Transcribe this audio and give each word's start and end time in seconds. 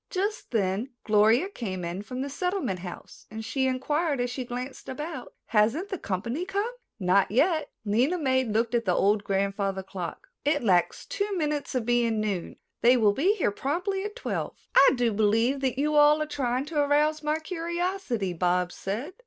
Just 0.09 0.49
then 0.49 0.89
Gloria 1.03 1.47
came 1.47 1.85
in 1.85 2.01
from 2.01 2.23
the 2.23 2.27
Settlement 2.31 2.79
House 2.79 3.27
and 3.29 3.45
she 3.45 3.67
inquired 3.67 4.19
as 4.19 4.31
she 4.31 4.43
glanced 4.43 4.89
about: 4.89 5.31
"Hasn't 5.45 5.89
the 5.89 5.99
company 5.99 6.43
come?" 6.43 6.71
"Not 6.99 7.29
yet." 7.29 7.69
Lena 7.85 8.17
May 8.17 8.43
looked 8.43 8.73
at 8.73 8.85
the 8.85 8.95
old 8.95 9.23
grandfather 9.23 9.83
clock. 9.83 10.29
"It 10.43 10.63
lacks 10.63 11.05
two 11.05 11.37
minutes 11.37 11.75
of 11.75 11.85
being 11.85 12.19
noon. 12.19 12.55
They 12.81 12.97
will 12.97 13.13
be 13.13 13.35
here 13.35 13.51
promptly 13.51 14.03
at 14.03 14.15
twelve." 14.15 14.57
"I 14.75 14.89
do 14.95 15.13
believe 15.13 15.59
that 15.59 15.77
you 15.77 15.93
are 15.93 16.01
all 16.19 16.25
trying 16.25 16.65
to 16.65 16.79
arouse 16.81 17.21
my 17.21 17.37
curiosity," 17.37 18.33
Bobs 18.33 18.73
said. 18.73 19.13